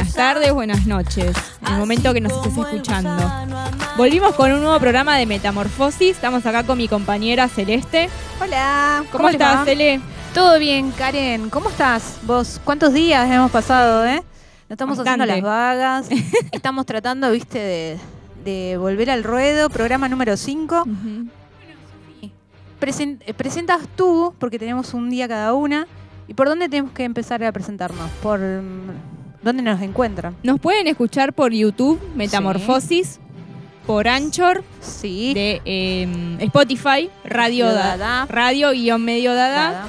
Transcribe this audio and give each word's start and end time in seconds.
Buenas 0.00 0.14
tardes, 0.14 0.52
buenas 0.54 0.86
noches. 0.86 1.36
En 1.60 1.74
el 1.74 1.78
momento 1.78 2.14
que 2.14 2.22
nos 2.22 2.32
estés 2.32 2.56
escuchando. 2.56 3.22
Volvimos 3.98 4.34
con 4.34 4.50
un 4.50 4.62
nuevo 4.62 4.80
programa 4.80 5.18
de 5.18 5.26
Metamorfosis. 5.26 6.12
Estamos 6.16 6.46
acá 6.46 6.64
con 6.64 6.78
mi 6.78 6.88
compañera 6.88 7.48
Celeste. 7.48 8.08
Hola, 8.40 9.04
¿Cómo, 9.12 9.26
les 9.26 9.34
estás? 9.34 9.66
Cele? 9.66 10.00
Todo 10.32 10.58
bien, 10.58 10.90
Karen. 10.92 11.50
¿Cómo 11.50 11.68
estás? 11.68 12.18
¿Vos 12.22 12.62
cuántos 12.64 12.94
días 12.94 13.30
hemos 13.30 13.50
pasado, 13.50 14.06
eh? 14.06 14.22
Nos 14.70 14.70
estamos 14.70 14.96
Bastante. 14.96 15.24
haciendo 15.24 15.46
las 15.46 15.54
vagas. 15.54 16.08
estamos 16.50 16.86
tratando, 16.86 17.30
viste, 17.30 17.58
de, 17.58 17.98
de 18.42 18.78
volver 18.78 19.10
al 19.10 19.22
ruedo. 19.22 19.68
Programa 19.68 20.08
número 20.08 20.34
5. 20.38 20.80
Ujú. 20.80 21.28
presentas 23.36 23.82
tú, 23.96 24.34
porque 24.38 24.58
tenemos 24.58 24.94
un 24.94 25.10
día 25.10 25.28
cada 25.28 25.52
una. 25.52 25.86
¿Y 26.26 26.32
por 26.32 26.48
dónde 26.48 26.70
tenemos 26.70 26.92
que 26.92 27.04
empezar 27.04 27.44
a 27.44 27.52
presentarnos? 27.52 28.10
¿Por 28.22 28.40
mm, 28.40 29.19
dónde 29.42 29.62
nos 29.62 29.80
encuentran? 29.82 30.36
Nos 30.42 30.60
pueden 30.60 30.86
escuchar 30.86 31.32
por 31.32 31.52
YouTube, 31.52 32.00
Metamorfosis, 32.14 33.18
por 33.86 34.08
Anchor, 34.08 34.62
Sí. 34.80 35.32
de 35.34 35.60
eh, 35.64 36.36
Spotify, 36.40 37.10
Radio 37.24 37.66
Dada, 37.66 37.96
Dada. 37.96 38.26
Radio 38.26 38.70
guion 38.72 39.04
medio 39.04 39.34
Dada. 39.34 39.86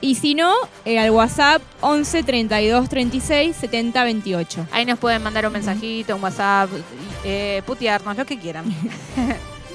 Y 0.00 0.16
si 0.16 0.34
no, 0.34 0.52
eh, 0.84 0.98
al 0.98 1.10
WhatsApp 1.12 1.62
11 1.80 2.22
32 2.24 2.88
36 2.90 3.56
70 3.56 4.04
28. 4.04 4.66
Ahí 4.70 4.84
nos 4.84 4.98
pueden 4.98 5.22
mandar 5.22 5.46
un 5.46 5.52
mensajito, 5.54 6.14
un 6.16 6.22
WhatsApp, 6.22 6.68
eh, 7.24 7.62
putearnos, 7.66 8.16
lo 8.16 8.24
que 8.26 8.38
quieran. 8.38 8.64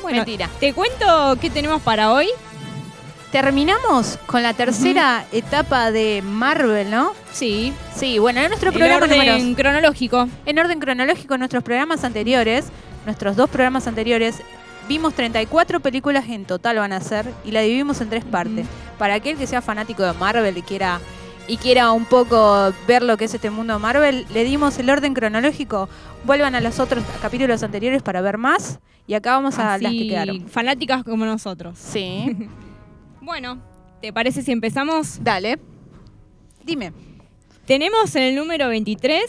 Bueno, 0.02 0.19
Mentira. 0.19 0.49
te 0.61 0.73
cuento 0.73 1.38
qué 1.41 1.49
tenemos 1.49 1.81
para 1.81 2.14
hoy. 2.14 2.27
Terminamos 3.31 4.17
con 4.25 4.41
la 4.41 4.53
tercera 4.55 5.23
etapa 5.31 5.91
de 5.91 6.23
Marvel, 6.25 6.89
¿no? 6.89 7.11
Sí, 7.31 7.73
Sí, 7.95 8.17
bueno, 8.17 8.39
en 8.41 8.47
nuestro 8.49 8.71
programa 8.71 9.03
orden 9.05 9.11
número- 9.19 9.55
cronológico. 9.55 10.27
en 10.47 10.58
orden 10.59 10.80
cronológico, 10.80 11.36
en 11.36 11.39
nuestros 11.41 11.63
programas 11.63 12.03
anteriores, 12.03 12.66
nuestros 13.05 13.36
dos 13.36 13.47
programas 13.49 13.86
anteriores, 13.86 14.41
vimos 14.88 15.13
34 15.13 15.80
películas 15.80 16.27
en 16.30 16.45
total 16.45 16.77
van 16.77 16.91
a 16.91 17.02
ser 17.02 17.31
y 17.45 17.52
la 17.52 17.61
dividimos 17.61 18.02
en 18.02 18.09
tres 18.09 18.25
partes. 18.25 18.66
Para 18.97 19.13
aquel 19.16 19.38
que 19.38 19.45
sea 19.45 19.61
fanático 19.61 20.02
de 20.02 20.14
Marvel 20.14 20.58
y 20.58 20.61
quiera 20.64 20.99
y 21.47 21.58
quiera 21.58 21.91
un 21.91 22.05
poco 22.05 22.71
ver 22.88 23.02
lo 23.03 23.17
que 23.17 23.25
es 23.25 23.33
este 23.33 23.49
mundo 23.52 23.73
de 23.73 23.80
Marvel, 23.80 24.25
le 24.33 24.43
dimos 24.43 24.77
el 24.80 24.89
orden 24.89 25.14
cronológico. 25.14 25.88
Vuelvan 26.23 26.55
a 26.55 26.61
los 26.61 26.80
otros 26.80 27.03
capítulos 27.21 27.61
anteriores 27.64 28.02
para 28.02 28.21
ver 28.21 28.38
más 28.39 28.80
y 29.08 29.14
acá 29.14 29.33
vamos 29.33 29.58
a 29.59 29.66
las 29.77 29.80
que 29.81 29.88
Así, 29.88 30.08
quedaron. 30.09 30.47
fanáticas 30.47 31.03
como 31.03 31.25
nosotros. 31.25 31.77
Sí, 31.77 32.36
Bueno, 33.30 33.59
¿te 34.02 34.11
parece 34.11 34.41
si 34.41 34.52
empezamos? 34.52 35.23
dale. 35.23 35.59
Dime. 36.63 36.94
Tenemos 37.67 38.16
en 38.16 38.23
el 38.23 38.36
número 38.36 38.69
23 38.69 39.21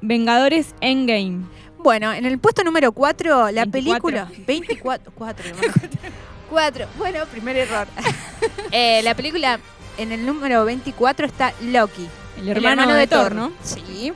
Vengadores 0.00 0.76
Endgame. 0.80 1.44
Bueno, 1.76 2.12
en 2.12 2.24
el 2.24 2.38
puesto 2.38 2.62
número 2.62 2.92
4, 2.92 3.50
la 3.50 3.64
24. 3.64 4.28
película. 4.28 4.30
24. 4.46 5.12
4, 5.12 5.44
4. 6.50 6.86
Bueno, 6.98 7.26
primer 7.32 7.56
error. 7.56 7.88
Eh, 8.70 9.02
la 9.02 9.16
película, 9.16 9.58
en 9.96 10.12
el 10.12 10.24
número 10.24 10.64
24 10.64 11.26
está 11.26 11.52
Loki. 11.60 12.06
El 12.38 12.50
hermano, 12.50 12.94
de, 12.94 13.08
Thor, 13.08 13.34
¿no? 13.34 13.50
Sí. 13.64 14.12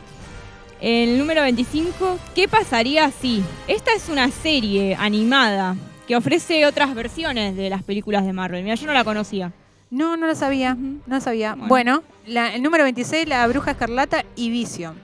El 0.80 1.18
número 1.18 1.42
25, 1.42 2.16
¿qué 2.36 2.46
pasaría 2.46 3.10
si? 3.10 3.42
Esta 3.66 3.92
es 3.92 4.08
una 4.08 4.30
serie 4.30 4.94
animada 4.94 5.74
que 6.12 6.16
ofrece 6.16 6.66
otras 6.66 6.94
versiones 6.94 7.56
de 7.56 7.70
las 7.70 7.82
películas 7.82 8.26
de 8.26 8.34
Marvel. 8.34 8.62
Mira, 8.62 8.74
yo 8.74 8.86
no 8.86 8.92
la 8.92 9.02
conocía. 9.02 9.50
No, 9.88 10.14
no 10.18 10.26
lo 10.26 10.34
sabía. 10.34 10.74
No 10.74 11.00
lo 11.06 11.20
sabía. 11.22 11.54
Bueno. 11.54 11.68
Bueno, 11.68 12.02
la- 12.26 12.54
el 12.54 12.62
número 12.62 12.84
26, 12.84 13.26
La 13.26 13.46
Bruja 13.46 13.70
Escarlata 13.70 14.22
y 14.36 14.50
Vision. 14.50 14.94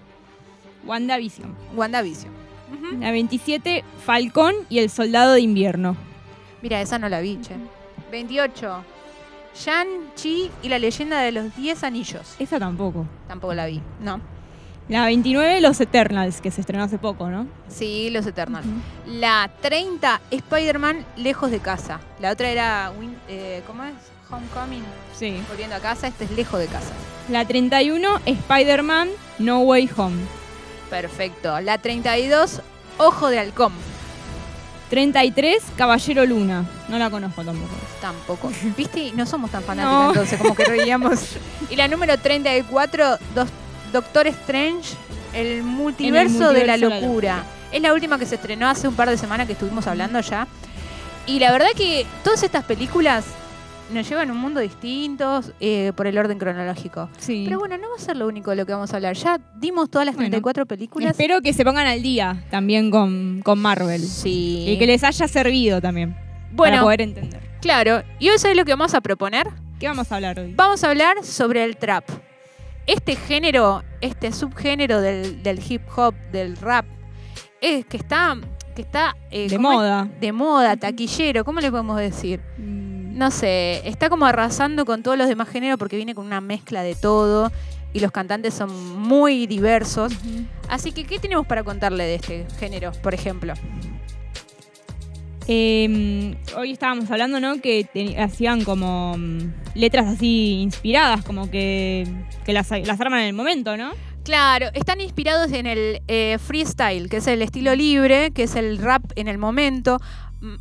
WandaVision. 0.84 1.54
WandaVision. 1.74 2.30
Ujú. 2.74 3.00
La 3.00 3.10
27, 3.10 3.84
Falcón 4.04 4.54
y 4.68 4.80
el 4.80 4.90
Soldado 4.90 5.32
de 5.32 5.40
Invierno. 5.40 5.96
Mira, 6.60 6.78
esa 6.82 6.98
no 6.98 7.08
la 7.08 7.20
vi, 7.20 7.40
che. 7.40 7.54
28, 8.12 8.84
Shang-Chi 9.56 10.50
y 10.62 10.68
la 10.68 10.78
leyenda 10.78 11.20
de 11.20 11.32
los 11.32 11.56
10 11.56 11.84
anillos. 11.84 12.34
Esa 12.38 12.58
tampoco. 12.58 13.06
Tampoco 13.28 13.54
la 13.54 13.64
vi. 13.64 13.80
No. 14.02 14.20
La 14.88 15.04
29, 15.04 15.60
Los 15.60 15.80
Eternals, 15.80 16.40
que 16.40 16.50
se 16.50 16.62
estrenó 16.62 16.84
hace 16.84 16.96
poco, 16.98 17.28
¿no? 17.28 17.46
Sí, 17.68 18.08
Los 18.10 18.26
Eternals. 18.26 18.66
La 19.06 19.50
30, 19.60 20.20
Spider-Man 20.30 21.04
lejos 21.16 21.50
de 21.50 21.58
casa. 21.60 22.00
La 22.20 22.30
otra 22.32 22.48
era, 22.48 22.90
eh, 23.28 23.62
¿cómo 23.66 23.84
es? 23.84 23.92
Homecoming. 24.30 24.82
Sí. 25.18 25.42
Volviendo 25.48 25.76
a 25.76 25.80
casa, 25.80 26.06
este 26.08 26.24
es 26.24 26.30
lejos 26.30 26.58
de 26.60 26.66
casa. 26.66 26.92
La 27.28 27.44
31, 27.46 28.20
Spider-Man 28.24 29.08
No 29.38 29.60
Way 29.60 29.90
Home. 29.96 30.16
Perfecto. 30.88 31.60
La 31.60 31.76
32, 31.78 32.62
Ojo 32.96 33.28
de 33.28 33.38
Halcón. 33.38 33.72
33, 34.90 35.62
Caballero 35.76 36.24
Luna. 36.24 36.64
No 36.88 36.98
la 36.98 37.10
conozco 37.10 37.44
tampoco. 37.44 37.74
Tampoco. 38.00 38.50
¿Viste? 38.76 39.12
No 39.14 39.26
somos 39.26 39.50
tan 39.50 39.62
fanáticos 39.62 39.92
No. 40.02 40.08
entonces, 40.10 40.38
como 40.40 40.54
que 40.54 40.64
reíamos. 40.64 41.36
y 41.70 41.76
la 41.76 41.88
número 41.88 42.16
34, 42.18 43.18
dos- 43.34 43.48
Doctor 43.92 44.26
Strange, 44.28 44.94
el 45.34 45.62
multiverso, 45.62 46.52
de 46.52 46.64
la 46.64 46.76
multiverso 46.76 46.88
de 46.88 47.00
la 47.00 47.00
locura. 47.00 47.42
Es 47.72 47.82
la 47.82 47.92
última 47.92 48.18
que 48.18 48.26
se 48.26 48.36
estrenó 48.36 48.68
hace 48.68 48.88
un 48.88 48.94
par 48.94 49.08
de 49.10 49.16
semanas 49.18 49.46
que 49.46 49.52
estuvimos 49.54 49.86
hablando 49.86 50.20
ya. 50.20 50.46
Y 51.26 51.38
la 51.38 51.52
verdad 51.52 51.68
que 51.76 52.06
todas 52.24 52.42
estas 52.42 52.64
películas 52.64 53.24
nos 53.92 54.08
llevan 54.08 54.28
a 54.30 54.32
un 54.32 54.38
mundo 54.38 54.60
distinto 54.60 55.40
eh, 55.60 55.92
por 55.96 56.06
el 56.06 56.16
orden 56.18 56.38
cronológico. 56.38 57.08
Sí. 57.18 57.44
Pero 57.46 57.58
bueno, 57.58 57.76
no 57.78 57.88
va 57.90 57.96
a 57.96 57.98
ser 57.98 58.16
lo 58.16 58.26
único 58.26 58.50
de 58.50 58.56
lo 58.56 58.66
que 58.66 58.72
vamos 58.72 58.92
a 58.92 58.96
hablar. 58.96 59.14
Ya 59.16 59.38
dimos 59.56 59.90
todas 59.90 60.06
las 60.06 60.14
Bueno. 60.14 60.30
34 60.30 60.66
películas. 60.66 61.10
Espero 61.10 61.40
que 61.42 61.52
se 61.52 61.64
pongan 61.64 61.86
al 61.86 62.02
día 62.02 62.44
también 62.50 62.90
con, 62.90 63.40
con 63.42 63.58
Marvel. 63.58 64.00
Sí. 64.02 64.64
Y 64.68 64.78
que 64.78 64.86
les 64.86 65.04
haya 65.04 65.28
servido 65.28 65.80
también. 65.80 66.12
para 66.14 66.52
bueno, 66.54 66.82
poder 66.82 67.02
entender. 67.02 67.40
claro. 67.60 68.02
¿Y 68.18 68.28
hoy 68.30 68.38
sabes 68.38 68.56
lo 68.56 68.64
que 68.64 68.72
vamos 68.72 68.94
a 68.94 69.00
proponer? 69.00 69.48
¿Qué 69.78 69.86
vamos 69.86 70.10
a 70.10 70.16
hablar 70.16 70.38
hoy? 70.40 70.52
Vamos 70.56 70.82
a 70.84 70.90
hablar 70.90 71.22
sobre 71.24 71.64
el 71.64 71.76
trap. 71.76 72.04
Este 72.88 73.14
género, 73.16 73.84
este 74.00 74.32
subgénero 74.32 75.00
del, 75.00 75.42
del 75.42 75.60
hip 75.68 75.82
hop, 75.94 76.14
del 76.32 76.56
rap, 76.56 76.86
es 77.60 77.84
que 77.84 77.98
está, 77.98 78.36
que 78.74 78.82
está 78.82 79.14
eh, 79.30 79.48
de 79.48 79.58
moda. 79.58 80.08
de 80.20 80.32
moda, 80.32 80.74
taquillero, 80.76 81.44
¿cómo 81.44 81.60
le 81.60 81.70
podemos 81.70 81.98
decir? 81.98 82.40
Mm, 82.56 83.18
No 83.18 83.30
sé, 83.30 83.86
está 83.86 84.08
como 84.08 84.24
arrasando 84.24 84.84
con 84.86 85.02
todos 85.02 85.18
los 85.18 85.28
demás 85.28 85.48
géneros 85.50 85.78
porque 85.78 85.96
viene 85.96 86.14
con 86.14 86.24
una 86.24 86.40
mezcla 86.40 86.82
de 86.82 86.94
todo 86.94 87.52
y 87.92 88.00
los 88.00 88.10
cantantes 88.10 88.54
son 88.54 88.70
muy 88.98 89.46
diversos. 89.46 90.12
Así 90.68 90.92
que, 90.92 91.04
¿qué 91.04 91.18
tenemos 91.18 91.46
para 91.46 91.64
contarle 91.64 92.04
de 92.04 92.14
este 92.14 92.46
género, 92.58 92.92
por 93.02 93.12
ejemplo? 93.12 93.52
Eh, 95.50 96.36
hoy 96.56 96.72
estábamos 96.72 97.10
hablando, 97.10 97.40
¿no? 97.40 97.60
Que 97.62 97.86
hacían 98.18 98.64
como 98.64 99.16
mm, 99.16 99.38
letras 99.74 100.06
así 100.06 100.60
inspiradas, 100.60 101.24
como 101.24 101.50
que, 101.50 102.06
las, 102.46 102.70
arman 102.70 103.20
en 103.20 103.26
el 103.26 103.32
momento, 103.32 103.76
¿no? 103.76 103.92
Claro, 104.24 104.66
están 104.74 105.00
inspirados 105.00 105.50
en 105.52 105.66
el 105.66 106.02
eh, 106.06 106.36
freestyle, 106.38 107.08
que 107.08 107.16
es 107.16 107.26
el 107.26 107.40
estilo 107.40 107.74
libre, 107.74 108.30
que 108.32 108.42
es 108.42 108.56
el 108.56 108.76
rap 108.76 109.02
en 109.16 109.26
el 109.26 109.38
momento. 109.38 109.98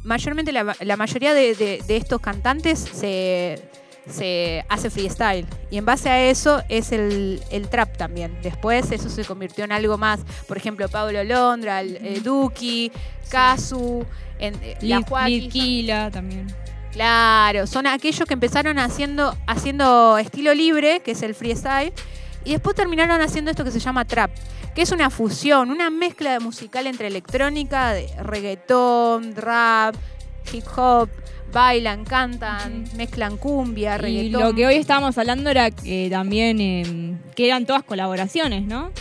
Mayormente 0.03 0.53
la, 0.53 0.63
mayoría 0.97 1.33
de 1.33 1.83
estos 1.89 2.21
cantantes 2.21 2.79
se, 2.79 3.61
se 4.09 4.65
hace 4.69 4.89
freestyle. 4.89 5.45
Y 5.69 5.77
en 5.77 5.86
base 5.86 6.09
a 6.09 6.30
eso 6.30 6.63
es 6.69 6.92
el, 6.92 7.42
el 7.51 7.69
trap 7.69 7.98
también. 7.98 8.38
Después 8.42 8.92
eso 8.92 9.09
se 9.09 9.25
convirtió 9.25 9.65
en 9.65 9.71
algo 9.71 9.98
más. 9.98 10.19
Por 10.48 10.57
ejemplo, 10.57 10.89
Pablo 10.89 11.24
Londra, 11.24 11.81
el, 11.81 11.98
eh, 11.98 12.21
Duki, 12.24 12.92
Kazu, 13.30 14.06
en, 14.39 14.56
eh, 14.62 14.77
la 14.81 16.12
también. 16.12 16.48
Claro, 16.92 17.68
son 17.68 17.86
aquellos 17.86 18.27
que 18.27 18.33
empezaron 18.33 18.80
haciendo, 18.80 19.36
haciendo 19.45 20.18
estilo 20.18 20.54
libre, 20.54 21.01
que 21.01 21.12
es 21.12 21.21
el 21.21 21.36
freestyle, 21.36 21.94
y 22.44 22.54
después 22.54 22.75
terminaron 22.75 23.21
haciendo 23.21 23.51
esto 23.51 23.63
que 23.63 23.71
se 23.71 23.80
llama 23.80 24.06
trap, 24.06 24.31
que 24.74 24.81
es 24.81 24.92
una 24.92 25.09
fusión, 25.09 25.69
una 25.69 25.89
mezcla 25.89 26.31
de 26.31 26.39
musical 26.39 26.88
entre 26.88 27.07
electrónica, 27.07 27.92
de 27.92 28.09
reggaetón, 28.24 29.36
rap, 29.36 29.95
hip 30.53 30.65
hop, 30.75 31.09
bailan, 31.51 32.03
cantan, 32.05 32.83
mezclan 32.95 33.38
cumbia, 33.38 33.95
Y 33.95 33.97
reggaetón. 33.99 34.41
lo 34.41 34.53
que 34.53 34.65
hoy 34.67 34.75
estábamos 34.75 35.17
hablando 35.17 35.49
era 35.49 35.71
que 35.71 36.07
también 36.11 36.59
eh, 36.61 37.17
que 37.35 37.47
eran 37.47 37.65
todas 37.65 37.83
colaboraciones, 37.83 38.63
¿no? 38.65 38.91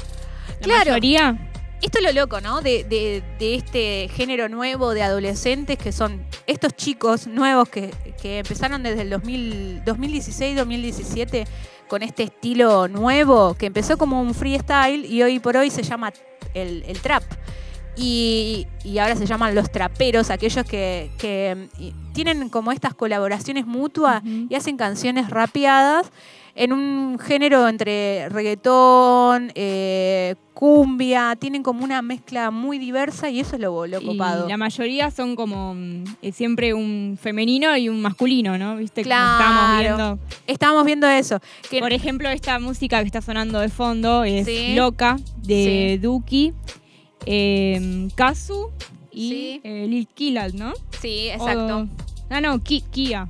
La 0.60 0.64
Claro. 0.66 0.90
mayoría. 0.92 1.50
Esto 1.82 1.98
es 1.98 2.04
lo 2.04 2.12
loco, 2.20 2.40
¿no? 2.40 2.62
De, 2.62 2.84
de- 2.84 3.22
de 3.38 3.54
este 3.54 4.08
género 4.14 4.48
nuevo 4.48 4.94
de 4.94 5.02
adolescentes 5.02 5.76
que 5.76 5.92
son 5.92 6.24
estos 6.46 6.74
chicos 6.74 7.26
nuevos 7.26 7.68
que, 7.68 7.92
que 8.22 8.38
empezaron 8.38 8.82
desde 8.82 9.02
el 9.02 9.10
2000 9.10 9.82
2016-2017 9.84 11.46
con 11.88 12.02
este 12.02 12.24
estilo 12.24 12.88
nuevo 12.88 13.54
que 13.54 13.66
empezó 13.66 13.96
como 13.98 14.20
un 14.20 14.34
freestyle 14.34 15.04
y 15.04 15.22
hoy 15.22 15.38
por 15.38 15.56
hoy 15.56 15.70
se 15.70 15.82
llama 15.82 16.12
el, 16.54 16.82
el 16.88 16.98
trap. 17.00 17.22
Y, 17.96 18.66
y 18.84 18.98
ahora 18.98 19.16
se 19.16 19.26
llaman 19.26 19.54
los 19.54 19.70
traperos, 19.72 20.30
aquellos 20.30 20.64
que, 20.66 21.10
tienen 22.12 22.48
como 22.48 22.72
estas 22.72 22.94
colaboraciones 22.94 23.66
mutuas 23.66 24.22
y 24.24 24.54
hacen 24.54 24.76
canciones 24.76 25.28
rapeadas 25.30 26.10
en 26.54 26.72
un 26.72 27.18
género 27.18 27.68
entre 27.68 28.30
reggaetón, 28.30 29.52
eh, 29.54 30.34
cumbia, 30.54 31.36
tienen 31.38 31.62
como 31.62 31.84
una 31.84 32.00
mezcla 32.00 32.50
muy 32.50 32.78
diversa 32.78 33.28
y 33.28 33.40
eso 33.40 33.56
es 33.56 33.60
lo, 33.60 33.86
lo 33.86 34.00
Y 34.00 34.06
copado. 34.06 34.48
la 34.48 34.56
mayoría 34.56 35.10
son 35.10 35.36
como 35.36 35.74
mm, 35.74 36.04
eh, 36.22 36.32
siempre 36.32 36.72
un 36.72 37.18
femenino 37.20 37.76
y 37.76 37.90
un 37.90 38.00
masculino, 38.00 38.56
¿no? 38.56 38.76
¿Viste? 38.76 39.02
Como 39.02 39.10
Claro. 39.14 39.34
estábamos 39.38 39.80
viendo. 39.82 40.18
Estábamos 40.46 40.84
viendo 40.86 41.08
eso. 41.08 41.40
Que, 41.70 41.80
Por 41.80 41.92
ejemplo, 41.92 42.30
esta 42.30 42.58
música 42.58 43.00
que 43.00 43.06
está 43.06 43.20
sonando 43.20 43.58
de 43.60 43.68
fondo 43.68 44.24
es 44.24 44.46
Sí. 44.46 44.74
Loca 44.74 45.16
de 45.42 45.90
Sí. 45.92 45.98
Duki, 45.98 46.54
eh, 47.26 48.08
Kazu 48.14 48.70
y 49.12 49.28
Sí. 49.28 49.60
eh, 49.64 49.86
Lil 49.88 50.06
Kilal, 50.08 50.56
¿no? 50.56 50.72
sí, 51.00 51.28
exacto. 51.28 51.78
O- 51.78 51.88
ah, 52.30 52.40
no, 52.40 52.62
Ki- 52.62 52.84
Kia. 52.90 53.28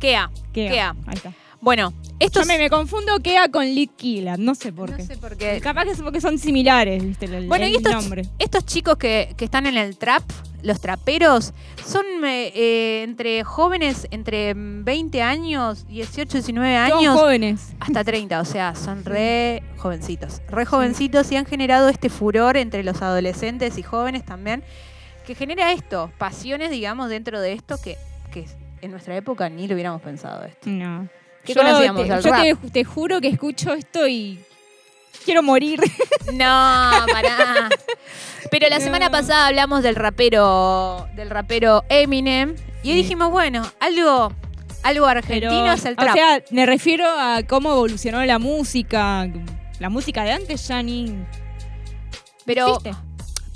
Kea. 0.00 0.30
Kea. 0.52 0.70
Kea. 0.70 0.96
Ahí 1.06 1.14
está. 1.14 1.32
Bueno, 1.60 1.94
esto 2.20 2.40
Yo 2.40 2.46
me, 2.46 2.58
me 2.58 2.68
confundo 2.68 3.18
Kea 3.20 3.48
con 3.48 3.64
Lil 3.64 3.88
Kilal, 3.90 4.44
no 4.44 4.54
sé 4.54 4.70
por 4.72 4.90
no 4.90 4.96
qué. 4.98 5.02
sé 5.04 5.16
por 5.16 5.36
qué. 5.36 5.60
Capaz 5.62 5.84
que 5.84 5.92
es 5.92 6.02
porque 6.02 6.20
son 6.20 6.38
similares, 6.38 7.02
¿viste? 7.02 7.24
El, 7.24 7.46
Bueno, 7.48 7.64
el 7.64 7.72
y 7.72 7.76
estos, 7.76 7.92
nombre. 7.92 8.22
estos 8.38 8.66
chicos 8.66 8.96
que, 8.98 9.34
que 9.36 9.46
están 9.46 9.66
en 9.66 9.78
el 9.78 9.96
trap, 9.96 10.22
los 10.64 10.80
traperos, 10.80 11.52
son 11.86 12.04
eh, 12.24 12.50
eh, 12.54 13.02
entre 13.04 13.44
jóvenes, 13.44 14.08
entre 14.10 14.54
20 14.56 15.22
años, 15.22 15.86
18, 15.86 16.38
19 16.38 16.88
Todos 16.88 16.98
años, 17.00 17.20
jóvenes. 17.20 17.72
hasta 17.78 18.02
30. 18.02 18.40
O 18.40 18.44
sea, 18.44 18.74
son 18.74 19.04
re 19.04 19.62
jovencitos. 19.76 20.40
Re 20.48 20.64
jovencitos 20.64 21.30
y 21.30 21.36
han 21.36 21.44
generado 21.44 21.88
este 21.88 22.08
furor 22.08 22.56
entre 22.56 22.82
los 22.82 23.02
adolescentes 23.02 23.76
y 23.78 23.82
jóvenes 23.82 24.24
también, 24.24 24.64
que 25.26 25.34
genera 25.34 25.70
esto, 25.72 26.10
pasiones, 26.18 26.70
digamos, 26.70 27.10
dentro 27.10 27.40
de 27.40 27.52
esto 27.52 27.76
que, 27.82 27.96
que 28.32 28.46
en 28.80 28.90
nuestra 28.90 29.16
época 29.16 29.48
ni 29.50 29.68
lo 29.68 29.74
hubiéramos 29.74 30.00
pensado 30.00 30.44
esto. 30.44 30.68
No. 30.70 31.08
¿Qué 31.44 31.52
yo 31.52 31.60
conocíamos 31.62 32.06
te, 32.06 32.12
del 32.14 32.22
yo 32.22 32.30
rap? 32.30 32.42
te, 32.42 32.70
te 32.70 32.84
juro 32.84 33.20
que 33.20 33.28
escucho 33.28 33.74
esto 33.74 34.08
y 34.08 34.40
quiero 35.24 35.42
morir. 35.42 35.78
No, 36.32 36.90
pará. 37.12 37.68
Pero 38.50 38.68
la 38.68 38.80
semana 38.80 39.10
pasada 39.10 39.46
hablamos 39.48 39.82
del 39.82 39.96
rapero, 39.96 41.08
del 41.16 41.30
rapero 41.30 41.84
Eminem 41.88 42.54
y 42.82 42.90
Sí. 42.90 42.94
dijimos, 42.94 43.30
bueno, 43.30 43.62
algo, 43.80 44.32
algo 44.82 45.06
argentino 45.06 45.50
Pero, 45.50 45.72
es 45.72 45.84
el 45.84 45.94
o 45.94 45.96
trap. 45.96 46.14
sea, 46.14 46.42
me 46.50 46.66
refiero 46.66 47.06
a 47.06 47.42
cómo 47.48 47.72
evolucionó 47.72 48.24
la 48.24 48.38
música. 48.38 49.28
La 49.80 49.88
música 49.88 50.22
de 50.24 50.32
antes 50.32 50.68
ya 50.68 50.82
ni 50.82 51.16
pero, 52.44 52.68
existe. 52.76 52.94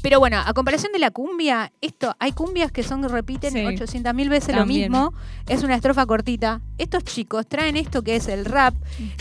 Pero 0.02 0.18
bueno, 0.20 0.38
a 0.44 0.52
comparación 0.54 0.92
de 0.92 0.98
la 1.00 1.10
cumbia, 1.10 1.72
esto, 1.80 2.14
hay 2.20 2.32
cumbias 2.32 2.70
que 2.70 2.82
son 2.82 3.02
que 3.02 3.08
repiten 3.08 3.52
Sí. 3.52 3.64
800 3.66 4.14
mil 4.14 4.28
veces 4.28 4.54
También. 4.54 4.92
lo 4.92 5.10
mismo. 5.10 5.18
Es 5.48 5.62
una 5.64 5.74
estrofa 5.74 6.06
cortita. 6.06 6.60
Estos 6.78 7.04
chicos 7.04 7.46
traen 7.48 7.76
esto 7.76 8.02
que 8.02 8.16
es 8.16 8.28
el 8.28 8.44
rap, 8.44 8.74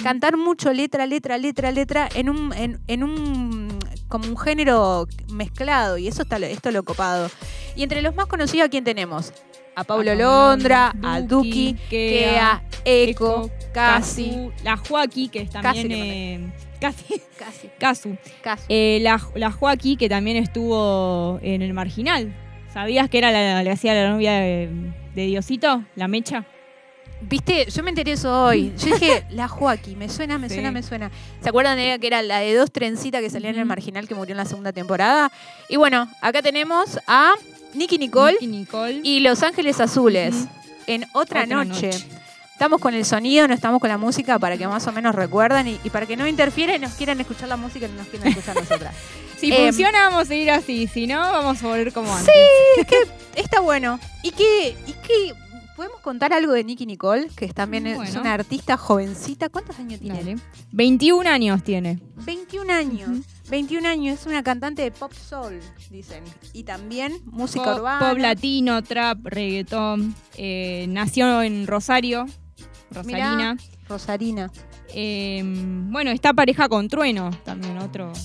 cantar 0.04 0.38
mucho 0.38 0.72
letra, 0.74 1.06
letra, 1.06 1.38
letra, 1.38 1.72
letra, 1.72 2.08
en 2.14 2.30
un, 2.30 2.54
en, 2.54 2.80
en 2.88 3.04
un 3.04 3.78
como 4.08 4.28
un 4.30 4.38
género 4.38 5.08
mezclado, 5.30 5.98
y 5.98 6.08
eso 6.08 6.22
está 6.22 6.40
lo- 6.40 6.46
esto 6.46 6.70
es 6.70 6.76
lo 6.76 6.84
copado. 6.84 7.30
Y 7.76 7.84
entre 7.84 8.02
los 8.02 8.16
más 8.16 8.28
conocidos, 8.28 8.68
¿a 8.68 8.70
quién 8.70 8.84
tenemos? 8.84 9.34
A 9.76 9.84
Pablo 9.84 10.16
Londra, 10.16 10.96
a 11.04 11.22
Duki, 11.22 11.76
Kea, 11.90 12.64
Eco, 12.86 13.52
Casi. 13.82 14.50
La 14.64 14.78
Joaquí, 14.78 15.30
que 15.30 15.42
es 15.42 15.50
también. 15.50 15.92
Eh, 15.92 16.52
casi. 16.80 17.22
Casi. 17.38 17.70
Kazu. 17.80 18.18
Casi. 18.44 18.66
Eh, 18.70 19.00
la, 19.02 19.22
la 19.36 19.52
Joaquí, 19.52 19.96
que 19.98 20.10
también 20.10 20.38
estuvo 20.38 21.40
en 21.42 21.62
el 21.62 21.74
marginal. 21.74 22.34
¿Sabías 22.74 23.10
que 23.10 23.18
era 23.18 23.32
la, 23.32 23.64
le 23.64 23.72
hacía 23.72 23.94
la 23.94 24.10
novia 24.10 24.34
de, 24.34 24.70
de 25.16 25.26
Diosito? 25.26 25.84
La 25.96 26.08
mecha. 26.08 26.46
Viste, 27.22 27.66
yo 27.72 27.82
me 27.82 27.90
enteré 27.90 28.12
eso 28.12 28.46
hoy. 28.46 28.72
Yo 28.78 28.94
dije, 28.94 29.26
la 29.32 29.48
Joaquín, 29.48 29.98
me 29.98 30.08
suena, 30.08 30.38
me 30.38 30.50
Sí. 30.50 30.56
suena, 30.56 30.72
me 30.72 30.84
suena. 30.84 31.10
¿Se 31.42 31.50
acuerdan 31.50 31.76
de 31.78 31.86
ella 31.86 31.98
que 31.98 32.06
era 32.06 32.22
la 32.22 32.40
de 32.40 32.54
dos 32.54 32.72
trencitas 32.72 33.22
que 33.22 33.30
salía 33.32 33.50
en 33.50 33.58
el 33.58 33.66
marginal 33.66 34.08
que 34.08 34.14
murió 34.14 34.34
en 34.34 34.38
la 34.38 34.46
segunda 34.46 34.72
temporada? 34.72 35.32
Y 35.68 35.78
bueno, 35.78 36.08
acá 36.22 36.44
tenemos 36.44 37.00
a 37.08 37.34
Nicky 37.74 37.98
Nicole 37.98 38.38
y 39.04 39.22
Los 39.22 39.42
Ángeles 39.42 39.80
Azules 39.80 40.46
en 40.86 41.06
Otra, 41.14 41.44
Otra 41.44 41.64
noche. 41.64 41.88
noche. 41.88 42.06
Estamos 42.58 42.82
con 42.82 42.96
el 42.96 43.06
sonido, 43.06 43.48
no 43.48 43.54
estamos 43.54 43.80
con 43.80 43.88
la 43.88 44.00
música 44.00 44.40
para 44.40 44.58
que 44.58 44.68
más 44.68 44.88
o 44.88 44.92
menos 44.92 45.14
recuerdan 45.14 45.68
y, 45.68 45.80
y 45.84 45.92
para 45.92 46.08
que 46.08 46.18
no 46.18 46.28
interfiera 46.28 46.76
y 46.76 46.80
nos 46.80 46.94
quieran 46.96 47.22
escuchar 47.22 47.48
la 47.50 47.56
música 47.56 47.86
y 47.86 47.90
no 47.90 47.98
nos 47.98 48.08
quieran 48.08 48.30
escuchar 48.30 48.56
nosotras. 48.60 48.96
Si 49.38 49.54
Em, 49.54 49.66
funciona, 49.68 50.10
vamos 50.10 50.24
a 50.24 50.26
seguir 50.26 50.50
así. 50.50 50.88
Si 50.88 51.06
no, 51.06 51.20
vamos 51.20 51.62
a 51.64 51.68
volver 51.68 51.94
como 51.94 52.12
antes. 52.16 52.34
Está 53.36 53.60
bueno. 53.60 54.00
¿Y 54.24 54.32
qué 54.32 54.76
podemos 55.76 56.00
contar 56.02 56.34
algo 56.34 56.52
de 56.54 56.64
Nicky 56.64 56.88
Nicole? 56.88 57.28
Que 57.36 57.46
es 57.46 57.54
también 57.54 57.86
es 57.86 58.16
una 58.16 58.34
artista 58.34 58.76
jovencita. 58.76 59.50
¿Cuántos 59.50 59.78
años 59.78 60.00
tiene? 60.00 60.18
Dale. 60.18 60.38
21 60.72 61.30
años 61.30 61.64
tiene. 61.64 62.00
21 62.26 62.74
años. 62.74 63.08
Ujú. 63.10 63.24
21 63.52 63.88
años, 63.88 64.20
es 64.20 64.26
una 64.26 64.42
cantante 64.42 64.82
de 64.82 64.90
pop 64.90 65.14
soul, 65.14 65.60
dicen. 65.92 66.24
Y 66.54 66.64
también 66.64 67.22
música 67.26 67.66
Pop, 67.66 67.76
urbana. 67.78 68.10
pop 68.10 68.18
latino, 68.18 68.84
trap, 68.84 69.20
reggaetón. 69.26 70.16
Eh, 70.38 70.88
nació 70.90 71.44
en 71.44 71.68
Rosario, 71.68 72.26
Rosalina. 72.92 73.58
Rosarina. 73.90 74.52
Eh, 74.94 75.42
bueno, 75.46 76.12
está 76.12 76.34
pareja 76.34 76.68
con 76.70 76.88
Trueno, 76.88 77.32
también 77.44 77.78
otro, 77.78 78.10
otro 78.12 78.22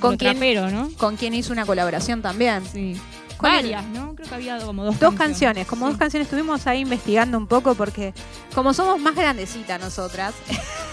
¿Con 0.00 0.16
quién? 0.16 0.32
trapero, 0.32 0.70
¿no? 0.70 0.90
Con 0.96 1.16
quien 1.16 1.34
hizo 1.34 1.52
una 1.52 1.66
colaboración 1.66 2.22
también. 2.22 2.62
Sí. 2.72 2.96
¿Cuál 3.36 3.54
Varias, 3.62 3.86
¿no? 3.86 4.14
Creo 4.14 4.28
que 4.28 4.34
había 4.34 4.58
como 4.58 4.84
dos, 4.84 5.00
Dos 5.00 5.14
canciones, 5.14 5.66
como 5.66 5.86
Sí. 5.86 5.92
dos 5.92 5.98
canciones 5.98 6.26
estuvimos 6.26 6.66
ahí 6.66 6.80
investigando 6.80 7.38
un 7.38 7.46
poco 7.46 7.74
porque 7.74 8.12
como 8.54 8.74
somos 8.74 9.00
más 9.00 9.14
grandecitas 9.14 9.80
nosotras, 9.80 10.34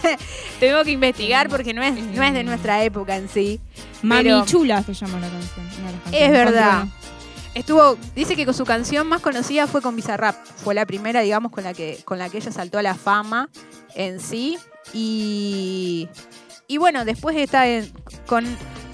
tengo 0.60 0.82
que 0.86 0.92
investigar 0.92 1.50
porque 1.50 1.74
no 1.74 1.84
es, 1.84 1.94
no 2.02 2.24
es 2.24 2.34
de 2.34 2.44
nuestra 2.46 2.84
época 2.84 3.18
en 3.18 3.28
sí. 3.28 3.60
Mami 4.02 4.30
Chula 4.46 4.82
se 4.84 4.94
llama 4.94 5.20
la 5.20 5.28
canción. 5.30 5.66
Es 6.14 6.32
verdad. 6.32 6.80
con 6.80 6.90
Trueno. 6.90 7.17
Estuvo, 7.58 7.98
dice 8.16 8.36
que 8.36 8.46
con 8.46 8.54
su 8.54 8.66
canción 8.66 9.08
más 9.08 9.20
conocida 9.22 9.66
fue 9.66 9.82
con 9.82 9.96
Bizarrap. 9.96 10.36
Fue 10.64 10.76
la 10.76 10.86
primera, 10.86 11.22
digamos, 11.22 11.52
con 11.52 11.64
la 11.64 11.74
que, 11.74 12.00
con 12.06 12.20
la 12.20 12.30
que 12.30 12.38
ella 12.38 12.52
saltó 12.52 12.78
a 12.78 12.84
la 12.84 12.94
fama 12.94 13.50
en 13.96 14.20
sí. 14.20 14.60
Y, 14.94 16.08
y 16.68 16.78
bueno, 16.78 17.04
después 17.04 17.36
está 17.36 17.68
en- 17.68 17.92
con 18.28 18.46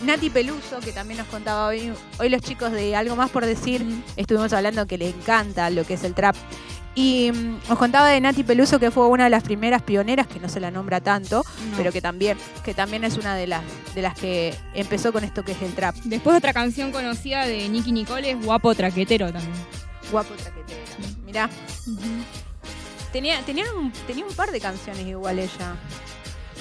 Nati 0.06 0.30
Peluso, 0.30 0.80
que 0.80 0.94
también 0.94 1.18
nos 1.18 1.28
contaba 1.28 1.68
hoy, 1.68 1.92
hoy 2.20 2.30
los 2.30 2.42
chicos 2.42 2.72
de 2.72 2.96
Algo 2.96 3.18
Más 3.18 3.30
por 3.32 3.46
Decir, 3.46 3.86
estuvimos 4.16 4.54
hablando 4.54 4.88
que 4.88 4.98
le 4.98 5.10
encanta 5.10 5.70
lo 5.70 5.84
que 5.86 5.96
es 5.96 6.04
el 6.06 6.14
trap. 6.14 6.36
Y 6.96 7.32
mm, 7.32 7.60
nos 7.70 7.78
contaba 7.80 8.08
de 8.10 8.22
Nati 8.22 8.44
Peluso, 8.44 8.80
que 8.80 8.92
fue 8.92 9.08
una 9.08 9.24
de 9.24 9.30
las 9.32 9.44
primeras 9.44 9.82
pioneras, 9.82 10.28
que 10.28 10.40
no 10.40 10.48
se 10.50 10.60
la 10.60 10.70
nombra 10.72 11.02
tanto, 11.02 11.44
No. 11.72 11.78
pero 11.78 11.92
que 11.92 12.02
también, 12.02 12.38
que 12.64 12.74
también 12.74 13.04
es 13.04 13.18
una 13.18 13.36
de 13.36 13.48
las, 13.48 13.64
de 13.96 14.02
las 14.02 14.14
que 14.14 14.54
empezó 14.74 15.12
con 15.12 15.24
esto 15.24 15.44
que 15.44 15.54
es 15.54 15.62
el 15.62 15.74
trap. 15.74 15.96
Después 16.04 16.38
otra 16.38 16.54
canción 16.54 16.92
conocida 16.92 17.46
de 17.48 17.68
Nicky 17.70 17.92
Nicole 17.92 18.32
es 18.32 18.46
Guapo 18.46 18.76
Traquetero 18.76 19.32
también. 19.32 19.54
Guapo 20.12 20.34
traquetera. 20.36 20.80
Mirá. 21.26 21.50
Tenía, 23.12 23.42
tenía, 23.42 23.66
un, 23.74 23.92
tenía 24.08 24.26
un 24.26 24.34
par 24.34 24.52
de 24.52 24.60
canciones 24.60 25.06
igual 25.08 25.40
ella. 25.40 25.76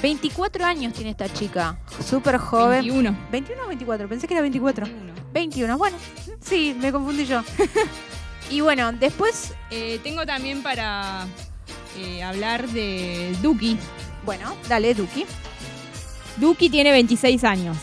24 0.02 0.64
años 0.64 0.92
tiene 0.94 1.10
esta 1.10 1.28
chica. 1.32 1.78
Súper 2.04 2.38
joven. 2.38 2.80
21. 2.82 3.16
21 3.30 3.62
o 3.64 3.68
24, 3.68 4.08
pensé 4.08 4.26
que 4.26 4.34
era 4.34 4.40
24. 4.40 4.86
21. 4.86 5.12
21, 5.32 5.78
bueno, 5.78 5.96
sí, 6.40 6.76
me 6.78 6.90
confundí 6.92 7.24
yo. 7.26 7.42
y 8.52 8.60
bueno, 8.60 8.92
después, 8.92 9.54
Eh, 9.70 9.98
tengo 10.02 10.26
también 10.26 10.62
para 10.62 11.26
eh, 11.96 12.22
hablar 12.22 12.68
de 12.68 13.34
Duki. 13.42 13.78
bueno, 14.24 14.54
dale, 14.68 14.94
Duki. 14.94 15.24
Duki 16.36 16.70
tiene 16.70 16.90
26 16.92 17.44
años. 17.44 17.76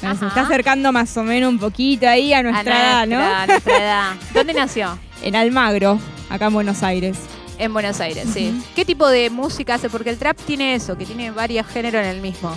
Se 0.00 0.06
Ajá. 0.06 0.26
está 0.28 0.42
acercando 0.42 0.92
más 0.92 1.16
o 1.16 1.22
menos 1.22 1.50
un 1.50 1.58
poquito 1.58 2.06
ahí 2.08 2.32
a 2.34 2.42
nuestra 2.42 2.74
A 2.74 3.04
edad, 3.04 3.06
nuestra- 3.06 3.28
¿no? 3.28 3.34
a 3.42 3.46
nuestra 3.46 3.76
edad. 3.78 4.12
¿Dónde 4.34 4.54
nació? 4.54 4.98
En 5.22 5.34
Almagro, 5.36 5.98
acá 6.28 6.46
en 6.46 6.52
Buenos 6.52 6.82
Aires. 6.82 7.16
En 7.58 7.72
Buenos 7.72 8.00
Aires, 8.00 8.28
sí. 8.34 8.62
¿Qué 8.74 8.84
tipo 8.84 9.08
de 9.08 9.30
música 9.30 9.74
hace? 9.74 9.88
Porque 9.88 10.10
el 10.10 10.18
trap 10.18 10.36
tiene 10.46 10.74
eso, 10.74 10.98
que 10.98 11.06
tiene 11.06 11.30
varios 11.30 11.66
géneros 11.66 12.02
en 12.02 12.08
el 12.08 12.20
mismo. 12.20 12.54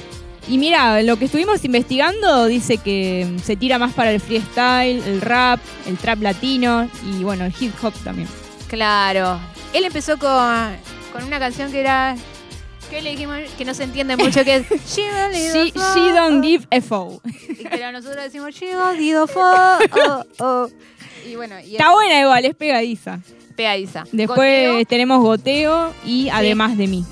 Y 0.48 0.58
mira, 0.58 1.02
lo 1.04 1.18
que 1.18 1.26
estuvimos 1.26 1.64
investigando 1.64 2.46
dice 2.46 2.78
que 2.78 3.28
mm, 3.30 3.40
se 3.40 3.56
tira 3.56 3.78
más 3.78 3.94
para 3.94 4.12
el 4.12 4.20
freestyle, 4.20 5.04
el 5.06 5.22
rap, 5.22 5.60
el 5.86 5.98
trap 5.98 6.22
latino 6.22 6.90
y 7.06 7.24
bueno, 7.24 7.46
el 7.46 7.54
hip 7.60 7.74
hop 7.84 7.94
también. 8.04 8.28
Claro. 8.68 9.40
Él 9.74 9.86
empezó 9.86 10.18
con, 10.18 10.76
con 11.14 11.24
una 11.24 11.40
canción 11.40 11.72
que 11.72 11.80
era. 11.82 12.16
que 12.90 13.02
le 13.02 13.12
dijimos? 13.12 13.38
Que 13.58 13.66
no 13.66 13.74
se 13.76 13.84
entiende 13.84 14.18
mucho, 14.18 14.44
que 14.44 14.56
es. 14.58 14.68
She, 14.96 15.04
don't 15.08 15.34
She, 15.36 15.72
she 15.72 16.12
don't 16.14 16.44
give 16.44 16.66
a. 16.72 16.78
Y 16.78 17.64
Pero 17.70 17.92
nosotros 17.92 18.24
decimos 18.24 18.56
She 18.56 18.72
don't 18.72 18.98
need 19.00 19.16
a 19.16 19.28
phone, 19.28 19.90
oh, 20.08 20.24
oh. 20.40 20.68
Y 21.28 21.36
bueno, 21.36 21.56
y 21.60 21.74
Está 21.74 21.92
buena 21.92 22.20
igual, 22.22 22.46
es 22.46 22.56
pegadiza. 22.56 23.20
pegadiza. 23.56 24.06
Después 24.12 24.68
Goteo, 24.70 24.86
tenemos 24.86 25.20
Goteo 25.22 25.94
y 26.06 26.30
además 26.30 26.76
de 26.78 26.88
mí. 26.88 27.06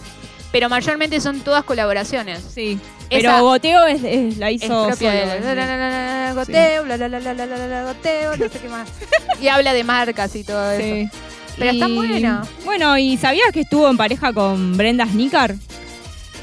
pero 0.51 0.69
mayormente 0.69 1.19
son 1.21 1.41
todas 1.41 1.63
colaboraciones. 1.63 2.41
Sí. 2.55 2.79
Pero 3.09 3.29
Esa- 3.29 3.39
Goteo 3.41 3.85
es, 3.85 4.03
es- 4.03 4.37
la 4.37 4.49
es 4.49 4.63
hizo 4.63 4.87
propia 4.87 5.11
de 5.11 5.19
solo, 5.21 5.27
la- 5.29 5.35
es- 5.37 5.45
la- 5.45 5.55
la- 5.55 5.65
la- 5.65 5.77
la- 5.77 6.25
la- 6.27 6.33
goteo, 6.33 6.85
la, 6.85 6.97
la, 6.97 7.07
la, 7.09 7.19
la, 7.19 7.33
la, 7.33 7.45
la, 7.45 7.57
la, 7.57 7.67
la, 7.67 7.83
goteo, 7.83 8.35
no 8.37 8.49
sé 8.49 8.59
qué 8.59 8.69
más. 8.69 8.89
Y 9.41 9.47
habla 9.47 9.73
de 9.73 9.83
marcas 9.83 10.35
y 10.35 10.43
todo 10.43 10.71
eso. 10.71 10.81
Sí. 10.83 11.19
Pero 11.57 11.71
está 11.71 11.87
buena. 11.87 12.43
Bueno, 12.65 12.97
¿y 12.97 13.17
sabías 13.17 13.51
que 13.51 13.61
estuvo 13.61 13.89
en 13.89 13.97
pareja 13.97 14.33
con 14.33 14.75
Brenda 14.77 15.05
Snicker? 15.07 15.55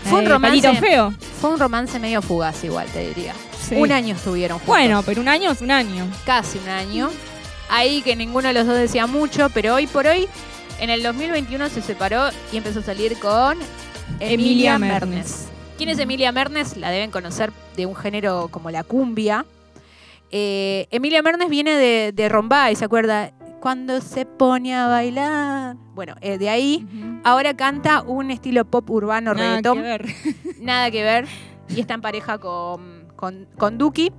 Fue 0.05 0.19
un 0.21 0.27
Eh, 0.27 0.29
romance. 0.29 0.75
Feo. 0.77 1.15
Fue 1.41 1.51
un 1.51 1.59
romance 1.59 1.99
medio 1.99 2.21
fugaz 2.23 2.63
igual, 2.65 2.87
te 2.89 3.07
diría. 3.09 3.33
Sí. 3.69 3.77
Un 3.77 3.93
año 3.93 4.15
estuvieron 4.17 4.59
juntos. 4.59 4.67
Bueno, 4.75 5.03
pero 5.05 5.21
un 5.21 5.29
año 5.29 5.51
es 5.53 5.61
un 5.61 5.71
año. 5.71 6.07
casi 6.27 6.59
un 6.59 6.69
año. 6.69 7.11
Ahí 7.71 8.03
que 8.03 8.15
ninguno 8.17 8.49
de 8.49 8.55
los 8.55 8.67
dos 8.67 8.77
decía 8.77 9.07
mucho, 9.07 9.49
pero 9.51 9.75
hoy 9.75 9.87
por 9.87 10.07
hoy, 10.07 10.29
en 10.81 10.91
el 10.91 11.03
2021 11.03 11.69
se 11.71 11.81
separó 11.81 12.29
y 12.53 12.57
empezó 12.59 12.81
a 12.81 12.83
salir 12.83 13.17
con 13.19 13.57
Emilia, 14.21 14.75
Emilia 14.75 14.79
Mernes. 14.79 15.09
Mernes. 15.09 15.45
¿Quién 15.77 15.89
es 15.89 15.99
Emilia 15.99 16.31
Mernes? 16.33 16.77
La 16.77 16.91
deben 16.91 17.11
conocer 17.11 17.53
de 17.77 17.87
un 17.87 17.97
género 17.97 18.49
como 18.51 18.71
la 18.71 18.85
cumbia. 18.85 19.45
Eh, 20.31 20.87
Emilia 20.91 21.21
Mernes 21.23 21.49
viene 21.49 21.73
de, 21.77 22.13
de 22.13 22.29
Rombay, 22.29 22.77
¿se 22.77 22.85
acuerda? 22.85 23.33
Cuando 23.61 24.01
se 24.01 24.25
pone 24.25 24.75
a 24.75 24.87
bailar. 24.87 25.77
Bueno, 25.95 26.15
eh, 26.21 26.39
de 26.39 26.49
ahí. 26.49 26.87
Ahora 27.25 27.55
canta 27.57 28.03
un 28.03 28.31
estilo 28.31 28.65
pop 28.65 28.89
urbano 28.91 29.35
Nada 29.35 29.49
reggaetón 29.49 29.77
que 29.79 29.83
ver. 29.83 30.07
nada 30.61 30.91
que 30.91 31.03
ver. 31.03 31.27
Y 31.69 31.81
está 31.81 31.95
en 31.95 32.03
pareja 32.03 32.39
con, 32.39 33.09
con, 33.17 33.49
con 33.57 33.79
Duki. 33.79 34.13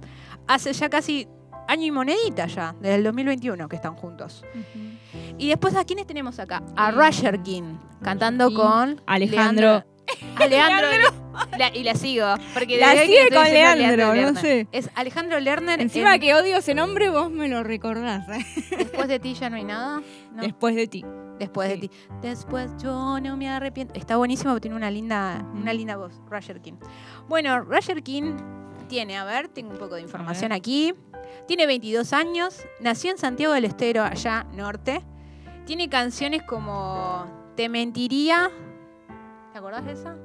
Hace 0.47 0.73
ya 0.73 0.89
casi 0.89 1.27
año 1.67 1.85
y 1.85 1.91
monedita 1.91 2.47
ya, 2.47 2.75
desde 2.79 2.95
el 2.95 3.03
2021 3.03 3.67
que 3.69 3.75
están 3.75 3.95
juntos. 3.95 4.43
Y 5.37 5.49
después, 5.49 5.75
¿a 5.75 5.85
quiénes 5.85 6.05
tenemos 6.05 6.39
acá? 6.39 6.63
A 6.75 6.91
Roger 6.91 7.41
King, 7.43 7.77
cantando 8.01 8.49
Y 8.49 8.53
con 8.55 9.01
Alejandro. 9.05 9.69
Leandro. 9.69 9.94
Alejandro. 10.35 10.87
La- 11.57 11.75
y 11.75 11.83
la 11.83 11.95
sigo. 11.95 12.25
Porque 12.53 12.77
La 12.77 12.89
desde 12.89 13.01
que 13.01 13.05
sigue 13.07 13.21
estoy 13.23 13.35
con 13.37 13.45
diciendo 13.45 14.05
Leandro, 14.05 14.31
no 14.33 14.39
sé. 14.39 14.67
Es 14.71 14.89
Alejandro 14.95 15.39
Lerner. 15.39 15.81
Encima 15.81 16.15
en 16.15 16.21
que 16.21 16.33
odio 16.33 16.57
ese 16.57 16.73
nombre, 16.75 17.09
vos 17.09 17.29
me 17.31 17.47
lo 17.47 17.63
recordás. 17.63 18.27
¿eh? 18.29 18.45
Después 18.77 19.07
de 19.07 19.19
ti 19.19 19.33
ya 19.33 19.49
no 19.49 19.57
hay 19.57 19.63
nada. 19.65 20.01
¿no? 20.33 20.41
Después 20.41 20.75
de 20.75 20.87
ti. 20.87 21.03
Después 21.39 21.69
Sí. 21.69 21.75
de 21.79 21.87
ti. 21.87 21.91
Después 22.21 22.71
yo 22.81 23.19
no 23.19 23.35
me 23.35 23.49
arrepiento. 23.49 23.93
Está 23.95 24.15
buenísimo 24.17 24.51
porque 24.51 24.61
tiene 24.61 24.77
una 24.77 24.89
linda, 24.91 25.45
una 25.53 25.73
linda 25.73 25.97
voz, 25.97 26.13
Roger 26.29 26.61
King. 26.61 26.75
Bueno, 27.27 27.59
Roger 27.61 28.01
King 28.03 28.35
tiene, 28.87 29.17
a 29.17 29.25
ver, 29.25 29.49
tengo 29.49 29.71
un 29.71 29.77
poco 29.77 29.95
de 29.95 30.01
información 30.01 30.51
aquí. 30.53 30.93
Tiene 31.47 31.65
22 31.67 32.13
años, 32.13 32.65
nació 32.79 33.11
en 33.11 33.17
Santiago 33.17 33.53
del 33.53 33.65
Estero, 33.65 34.03
allá 34.03 34.45
norte. 34.53 35.01
Tiene 35.65 35.89
canciones 35.89 36.43
como 36.43 37.25
Te 37.57 37.67
mentiría. 37.69 38.51
¿Te 39.55 39.59
acordás 39.59 39.85
de 39.85 39.93
esa? 39.93 40.17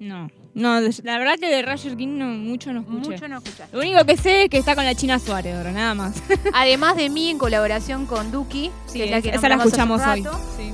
No. 0.00 0.30
No, 0.54 0.80
la 0.80 1.18
verdad 1.18 1.34
que 1.38 1.54
de 1.54 1.60
Roger 1.60 1.98
King 1.98 2.16
no, 2.16 2.28
mucho 2.28 2.72
no 2.72 2.80
escuché. 2.80 3.10
Mucho 3.10 3.28
no 3.28 3.36
escuchaste. 3.36 3.76
Lo 3.76 3.82
único 3.82 4.02
que 4.06 4.16
sé 4.16 4.44
es 4.44 4.48
que 4.48 4.56
está 4.56 4.74
con 4.74 4.86
la 4.86 4.94
China 4.94 5.18
Suárez 5.18 5.54
ahora, 5.54 5.70
nada 5.70 5.92
más. 5.94 6.22
Además 6.54 6.96
de 6.96 7.10
mí, 7.10 7.28
en 7.28 7.36
colaboración 7.36 8.06
con 8.06 8.32
Duki, 8.32 8.70
que 8.90 9.04
es 9.04 9.10
la 9.10 9.20
que 9.20 9.28
esa 9.28 9.50
la 9.50 9.56
nombramos 9.56 10.00
hace 10.00 10.22
un 10.22 10.26
escuchamos 10.28 10.40
hoy. 10.56 10.64
Sí. 10.64 10.72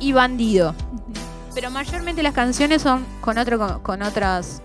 y 0.00 0.12
Bandido. 0.12 0.74
Pero 1.54 1.70
mayormente 1.70 2.20
las 2.24 2.34
canciones 2.34 2.82
son 2.82 3.06
con 3.20 3.38
otro 3.38 3.58
con, 3.60 3.80
con 3.84 4.02
otras 4.02 4.60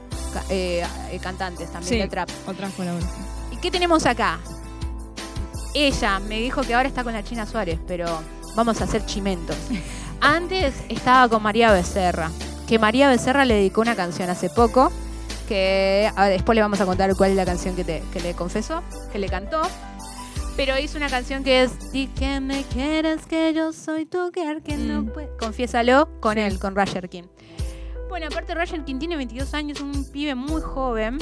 eh, 0.49 0.83
eh, 1.11 1.19
cantantes 1.21 1.71
también 1.71 1.93
Sí. 1.93 1.99
de 1.99 2.07
trap. 2.07 2.31
Otra 2.47 2.67
colaboración. 2.69 3.25
¿Y 3.51 3.57
qué 3.57 3.69
tenemos 3.69 4.07
acá? 4.07 4.39
Ella 5.75 6.17
me 6.17 6.39
dijo 6.39 6.61
que 6.61 6.73
ahora 6.73 6.87
está 6.87 7.03
con 7.03 7.13
la 7.13 7.23
China 7.23 7.45
Suárez, 7.45 7.79
pero 7.85 8.07
vamos 8.55 8.81
a 8.81 8.85
hacer 8.85 9.05
chimentos. 9.05 9.55
Antes 10.21 10.73
estaba 10.89 11.29
con 11.29 11.41
María 11.43 11.71
Becerra, 11.71 12.29
que 12.67 12.77
María 12.79 13.09
Becerra 13.09 13.45
le 13.45 13.55
dedicó 13.55 13.81
una 13.81 13.95
canción 13.95 14.29
hace 14.29 14.49
poco, 14.49 14.91
que 15.47 16.11
a 16.15 16.23
ver, 16.25 16.33
después 16.33 16.55
le 16.55 16.61
vamos 16.61 16.79
a 16.81 16.85
contar 16.85 17.15
cuál 17.15 17.31
es 17.31 17.37
la 17.37 17.45
canción 17.45 17.75
que, 17.75 17.83
te- 17.83 18.03
que 18.11 18.19
le 18.19 18.33
confesó, 18.33 18.83
que 19.11 19.19
le 19.19 19.29
cantó. 19.29 19.61
Pero 20.57 20.77
hizo 20.77 20.97
una 20.97 21.09
canción 21.09 21.43
que 21.43 21.63
es 21.63 21.91
Di 21.93 22.07
que 22.07 22.41
me 22.41 22.63
quieres 22.63 23.25
que 23.25 23.53
yo 23.53 23.71
soy 23.71 24.05
tu 24.05 24.29
girl 24.33 24.61
que 24.61 24.75
no 24.77 25.03
Mm. 25.03 25.07
puede. 25.13 25.29
Confiésalo 25.39 26.19
con 26.19 26.33
Sí. 26.35 26.41
él, 26.41 26.59
con 26.59 26.75
Roger 26.75 27.07
King. 27.07 27.23
Bueno, 28.09 28.27
aparte 28.27 28.53
Roger 28.55 28.83
King 28.83 28.99
tiene 28.99 29.15
22 29.15 29.53
años, 29.53 29.79
un 29.79 30.03
pibe 30.11 30.35
muy 30.35 30.61
joven. 30.61 31.17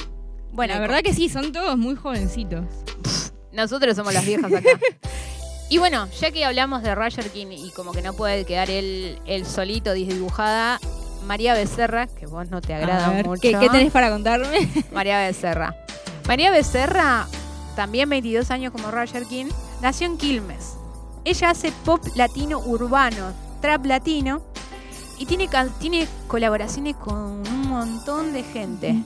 Bueno, 0.53 0.73
la 0.73 0.79
verdad 0.79 1.01
que 1.03 1.13
sí, 1.13 1.29
son 1.29 1.51
todos 1.51 1.77
muy 1.77 1.95
jovencitos. 1.95 2.65
nosotros 3.51 3.95
somos 3.95 4.13
las 4.13 4.25
viejas 4.25 4.51
acá. 4.51 4.69
y 5.69 5.77
bueno, 5.77 6.07
ya 6.19 6.31
que 6.31 6.45
hablamos 6.45 6.81
de 6.83 6.95
Roger 6.95 7.29
King 7.29 7.47
y 7.51 7.71
como 7.71 7.91
que 7.91 8.01
no 8.01 8.13
puede 8.13 8.45
quedar 8.45 8.69
él, 8.69 9.19
él 9.25 9.45
solito 9.45 9.93
dibujada, 9.93 10.79
María 11.25 11.53
Becerra, 11.53 12.07
que 12.07 12.25
vos 12.25 12.49
no 12.49 12.61
te 12.61 12.73
agrada 12.73 13.09
ver, 13.09 13.27
mucho. 13.27 13.41
¿qué, 13.41 13.51
qué 13.59 13.69
tenés 13.69 13.91
para 13.91 14.09
contarme? 14.09 14.69
María 14.93 15.19
Becerra. 15.19 15.75
María 16.27 16.51
Becerra, 16.51 17.27
también 17.75 18.09
22 18.09 18.49
años 18.51 18.71
como 18.71 18.91
Roger 18.91 19.25
King, 19.25 19.47
nació 19.81 20.07
en 20.07 20.17
Quilmes. 20.17 20.77
Ella 21.25 21.49
hace 21.49 21.73
pop 21.83 22.01
latino 22.15 22.59
urbano, 22.59 23.33
trap 23.61 23.85
latino, 23.85 24.41
y 25.19 25.25
tiene, 25.25 25.49
tiene 25.79 26.07
colaboraciones 26.27 26.95
con 26.95 27.15
un 27.15 27.67
montón 27.67 28.33
de 28.33 28.43
gente. 28.43 29.03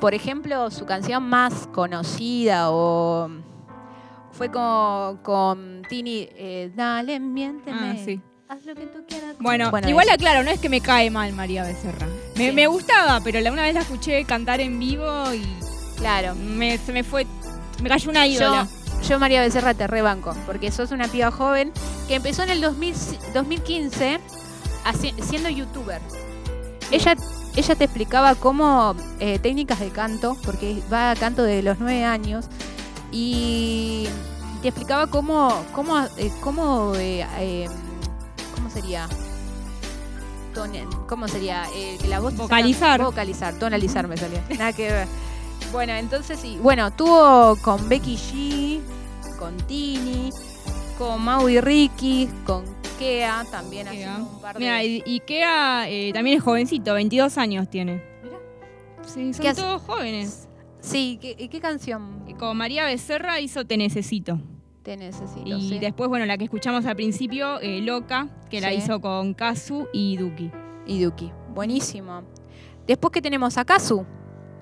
Por 0.00 0.12
ejemplo, 0.12 0.70
su 0.70 0.84
canción 0.84 1.22
más 1.22 1.68
conocida 1.72 2.70
o 2.70 3.30
fue 4.32 4.50
con, 4.50 5.18
con 5.18 5.82
Tini, 5.88 6.28
eh, 6.34 6.70
Dale, 6.74 7.20
miénteme. 7.20 7.78
Ah, 7.92 7.96
sí. 8.04 8.20
Haz 8.48 8.64
lo 8.66 8.74
que 8.74 8.86
tú 8.86 9.04
quieras. 9.08 9.36
Bueno, 9.40 9.70
igual 9.86 10.06
eso. 10.06 10.14
aclaro, 10.14 10.42
no 10.44 10.50
es 10.50 10.60
que 10.60 10.68
me 10.68 10.80
cae 10.80 11.10
mal 11.10 11.32
María 11.32 11.64
Becerra. 11.64 12.06
Me, 12.36 12.48
Sí. 12.50 12.52
me 12.54 12.66
gustaba, 12.66 13.20
pero 13.24 13.40
la 13.40 13.50
una 13.52 13.62
vez 13.62 13.74
la 13.74 13.80
escuché 13.80 14.24
cantar 14.24 14.60
en 14.60 14.78
vivo 14.78 15.32
y 15.32 15.42
Claro. 15.96 16.34
me, 16.34 16.76
se 16.78 16.92
me 16.92 17.02
fue. 17.04 17.26
Me 17.82 17.88
cayó 17.88 18.10
una 18.10 18.26
ídola. 18.26 18.68
yo, 19.08 19.18
María 19.18 19.40
Becerra, 19.40 19.74
te 19.74 19.86
rebanco, 19.86 20.34
porque 20.46 20.70
sos 20.70 20.90
una 20.92 21.08
piba 21.08 21.30
joven 21.30 21.72
que 22.08 22.16
empezó 22.16 22.42
en 22.42 22.50
el 22.50 22.60
2000 22.60 22.94
2015 23.34 24.20
haci- 24.84 25.18
siendo 25.22 25.48
youtuber. 25.48 26.00
Ella, 26.90 27.16
ella 27.56 27.74
te 27.74 27.84
explicaba 27.84 28.34
cómo 28.34 28.94
eh, 29.18 29.38
técnicas 29.38 29.80
de 29.80 29.88
canto, 29.90 30.36
porque 30.44 30.80
va 30.92 31.10
a 31.12 31.16
canto 31.16 31.42
de 31.42 31.62
los 31.62 31.78
nueve 31.80 32.04
años, 32.04 32.46
y 33.12 34.08
te 34.62 34.68
explicaba 34.68 35.06
cómo, 35.06 35.52
cómo, 35.74 35.98
eh, 36.16 36.32
cómo, 36.40 36.94
eh, 36.96 37.24
eh, 37.38 37.66
¿cómo 38.56 38.70
sería? 38.70 39.08
¿Cómo 41.08 41.28
sería? 41.28 41.64
Eh, 41.74 41.96
que 42.00 42.08
la 42.08 42.20
voz 42.20 42.32
saca- 42.32 42.42
Vocalizar. 42.44 43.02
vocalizar, 43.02 43.54
tonalizar 43.58 44.06
me 44.08 44.16
salía. 44.16 44.42
Nada 44.58 44.72
que 44.72 44.90
ver. 44.90 45.08
Bueno, 45.72 45.94
entonces 45.94 46.38
sí. 46.38 46.58
Bueno, 46.62 46.90
tuvo 46.90 47.56
con 47.62 47.88
Becky 47.88 48.16
G, 48.16 48.80
con 49.38 49.56
Tini, 49.66 50.30
con 50.98 51.22
Mau 51.24 51.48
y 51.48 51.60
Ricky, 51.60 52.28
con 52.44 52.64
Kea 52.98 53.44
también 53.50 53.88
hace 53.88 53.98
Kea. 53.98 54.16
un 54.18 54.40
par 54.40 54.54
de... 54.54 54.60
Mira, 54.60 54.84
y, 54.84 55.02
y 55.06 55.20
Kea 55.20 55.88
eh, 55.88 56.12
también 56.12 56.36
es 56.36 56.42
jovencito, 56.44 56.92
22 56.94 57.38
años 57.38 57.68
tiene. 57.70 58.02
Mirá. 58.22 58.36
Sí, 59.06 59.32
son 59.32 59.54
todos 59.56 59.82
jóvenes. 59.82 60.46
Sí, 60.80 61.18
¿qué, 61.22 61.48
qué 61.48 61.60
canción 61.60 62.21
con 62.42 62.56
María 62.56 62.84
Becerra 62.86 63.38
hizo 63.38 63.64
Te 63.64 63.76
Necesito. 63.76 64.36
te 64.82 64.96
necesito? 64.96 65.46
Y 65.46 65.68
sí. 65.68 65.78
después, 65.78 66.08
bueno, 66.08 66.26
la 66.26 66.36
que 66.36 66.42
escuchamos 66.42 66.84
al 66.86 66.96
principio, 66.96 67.60
eh, 67.60 67.80
Loca, 67.82 68.26
que 68.50 68.60
la 68.60 68.72
hizo 68.72 69.00
con 69.00 69.32
Kazu 69.32 69.86
y 69.92 70.16
Duki. 70.16 70.50
Y 70.84 71.04
Duki. 71.04 71.30
Buenísimo. 71.54 72.24
Después 72.84 73.12
que 73.12 73.22
tenemos 73.22 73.58
a 73.58 73.64
Kazu. 73.64 74.04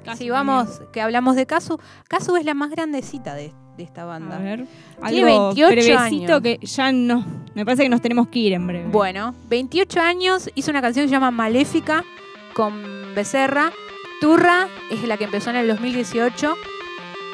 Kazu 0.05 0.19
si 0.19 0.29
vamos, 0.29 0.83
que 0.93 1.01
hablamos 1.01 1.37
de 1.37 1.47
Kazu, 1.47 1.79
Kazu 2.07 2.37
es 2.37 2.45
la 2.45 2.53
más 2.53 2.69
grandecita 2.71 3.35
de, 3.35 3.55
de 3.79 3.83
esta 3.83 4.05
banda. 4.05 4.37
A 4.37 4.41
ver. 4.41 4.67
Tiene 5.09 5.31
Algo 5.31 5.55
28 5.55 5.71
brevecito 5.71 6.35
años. 6.35 6.43
que 6.43 6.59
ya 6.61 6.93
no. 6.93 7.25
Me 7.55 7.65
parece 7.65 7.85
que 7.85 7.89
nos 7.89 8.03
tenemos 8.03 8.29
que 8.29 8.41
ir 8.41 8.53
en 8.53 8.67
breve. 8.67 8.91
Bueno, 8.91 9.35
28 9.49 10.01
años, 10.01 10.51
hizo 10.55 10.71
una 10.71 10.83
canción 10.83 11.05
que 11.05 11.09
se 11.09 11.13
llama 11.15 11.31
Maléfica 11.31 12.05
con 12.53 12.75
Becerra. 13.15 13.73
Turra 14.21 14.69
es 14.91 15.03
la 15.09 15.17
que 15.17 15.25
empezó 15.25 15.49
en 15.49 15.57
el 15.57 15.67
2018. 15.69 16.57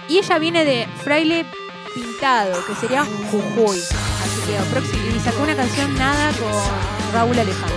Y 0.08 0.18
ella 0.18 0.38
viene 0.38 0.64
de 0.64 0.86
Fraile 1.02 1.46
Pintado, 1.94 2.64
que 2.66 2.75
sería 2.75 3.04
Jujuy. 3.30 3.78
Así 3.78 4.40
que. 4.46 5.16
Y 5.16 5.20
sacó 5.20 5.42
una 5.42 5.56
canción 5.56 5.94
nada 5.96 6.30
con 6.32 7.12
Raúl 7.12 7.38
Alejandro. 7.38 7.76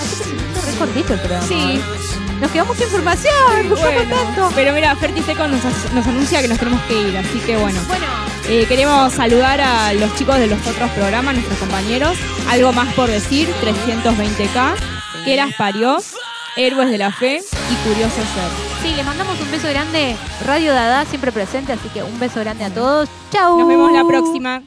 Así 0.00 0.16
que 0.16 0.24
se 0.24 0.34
hizo 0.34 0.66
re 0.66 0.72
cortito 0.78 1.14
el 1.14 1.20
programa. 1.20 1.46
Sí. 1.46 1.80
Nos 2.40 2.50
quedó 2.50 2.66
mucha 2.66 2.82
información, 2.84 3.68
no 3.68 3.76
Bueno, 3.76 4.16
tanto. 4.16 4.50
pero 4.56 4.72
mira, 4.72 4.94
Fertiseco 4.96 5.46
nos, 5.46 5.64
as- 5.64 5.92
nos 5.94 6.06
anuncia 6.06 6.42
que 6.42 6.48
nos 6.48 6.58
tenemos 6.58 6.80
que 6.82 7.00
ir, 7.00 7.16
así 7.16 7.38
que 7.40 7.56
bueno. 7.56 7.80
Bueno, 7.86 8.04
Eh, 8.46 8.66
queremos 8.68 9.10
saludar 9.14 9.58
a 9.62 9.94
los 9.94 10.14
chicos 10.16 10.36
de 10.36 10.46
los 10.48 10.58
otros 10.66 10.90
programas, 10.90 11.34
nuestros 11.34 11.58
compañeros. 11.58 12.18
Algo 12.50 12.72
más 12.74 12.92
por 12.94 13.08
decir, 13.08 13.48
320K, 13.62 14.74
que 15.24 15.36
las 15.36 15.54
parió, 15.54 15.96
Héroes 16.56 16.90
de 16.90 16.98
la 16.98 17.10
Fe 17.10 17.40
y 17.70 17.74
Curioso 17.88 18.16
Ser. 18.16 18.73
Sí, 18.84 18.94
les 18.94 19.06
mandamos 19.06 19.40
un 19.40 19.50
beso 19.50 19.68
grande. 19.68 20.14
Radio 20.44 20.72
Dada 20.72 21.04
siempre 21.06 21.32
presente, 21.32 21.72
así 21.72 21.88
que 21.88 22.02
un 22.02 22.18
beso 22.20 22.40
grande 22.40 22.64
a 22.64 22.70
todos. 22.70 23.08
Chau. 23.30 23.58
Nos 23.58 23.66
vemos 23.66 23.90
la 23.92 24.04
próxima. 24.04 24.62